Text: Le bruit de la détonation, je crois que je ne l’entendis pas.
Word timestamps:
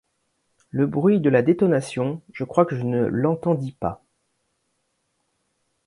Le 0.71 0.87
bruit 0.87 1.19
de 1.19 1.29
la 1.29 1.43
détonation, 1.43 2.23
je 2.33 2.43
crois 2.43 2.65
que 2.65 2.75
je 2.75 2.81
ne 2.81 3.05
l’entendis 3.05 3.73
pas. 3.73 4.03